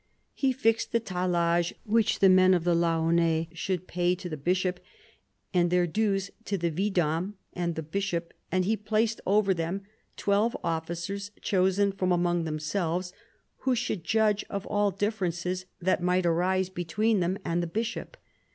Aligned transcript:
He 0.33 0.51
fixed 0.51 0.91
the 0.93 0.99
tallage 0.99 1.73
which 1.83 2.17
the 2.21 2.27
men 2.27 2.55
of 2.55 2.63
the 2.63 2.73
Laonnais 2.73 3.49
should 3.53 3.85
pay 3.85 4.15
to 4.15 4.27
the 4.29 4.35
bishop, 4.35 4.79
and 5.53 5.69
their 5.69 5.85
dues 5.85 6.31
to 6.45 6.57
the 6.57 6.71
vidame 6.71 7.35
and 7.53 7.75
the 7.75 7.83
bishop, 7.83 8.33
and 8.51 8.65
he 8.65 8.75
placed 8.75 9.21
over 9.27 9.53
them 9.53 9.83
twelve 10.17 10.57
officers 10.63 11.29
chosen 11.43 11.91
from 11.91 12.11
among 12.11 12.45
themselves, 12.45 13.13
who 13.57 13.75
should 13.75 14.03
judge 14.03 14.43
of 14.49 14.65
all 14.65 14.89
differences 14.89 15.67
that 15.79 16.01
might 16.01 16.25
arise 16.25 16.69
between 16.69 17.19
them 17.19 17.37
and 17.45 17.61
the 17.61 17.67
bishop. 17.67 18.17